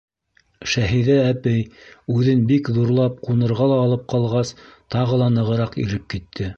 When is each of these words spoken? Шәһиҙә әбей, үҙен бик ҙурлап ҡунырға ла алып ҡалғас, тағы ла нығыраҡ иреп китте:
Шәһиҙә 0.71 1.17
әбей, 1.25 1.59
үҙен 2.15 2.41
бик 2.53 2.73
ҙурлап 2.79 3.23
ҡунырға 3.29 3.71
ла 3.75 3.79
алып 3.85 4.11
ҡалғас, 4.15 4.57
тағы 4.97 5.25
ла 5.25 5.33
нығыраҡ 5.39 5.83
иреп 5.87 6.15
китте: 6.17 6.49